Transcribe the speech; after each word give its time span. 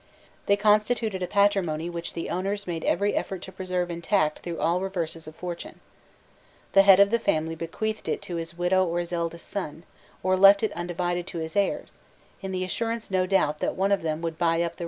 They 0.47 0.57
constituted 0.57 1.21
a 1.21 1.27
patrimony 1.27 1.87
which 1.87 2.15
the 2.15 2.31
owners 2.31 2.65
made 2.65 2.83
every 2.85 3.13
effort 3.15 3.43
to 3.43 3.51
preserve 3.51 3.91
intact 3.91 4.39
through 4.39 4.59
all 4.59 4.81
reverses 4.81 5.27
of 5.27 5.35
fortune.* 5.35 5.79
The 6.73 6.81
head 6.81 6.99
of 6.99 7.11
the 7.11 7.19
family 7.19 7.53
bequeathed 7.53 8.09
it 8.09 8.19
to 8.23 8.37
his 8.37 8.57
widow 8.57 8.83
or 8.83 8.97
his 8.97 9.13
eldest 9.13 9.47
son, 9.47 9.83
or 10.23 10.35
left 10.35 10.63
it 10.63 10.71
undivided 10.71 11.27
to 11.27 11.37
his 11.37 11.55
heirs, 11.55 11.99
in 12.41 12.49
the 12.51 12.63
assurance, 12.63 13.11
no 13.11 13.27
doubt, 13.27 13.59
that 13.59 13.75
one 13.75 13.91
of 13.91 14.01
them 14.01 14.23
would 14.23 14.39
buy 14.39 14.55
up 14.55 14.57
the 14.57 14.59
rights 14.59 14.63
of 14.63 14.75
the 14.75 14.75
others. 14.75 14.79